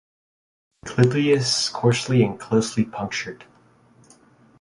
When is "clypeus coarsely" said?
0.83-2.23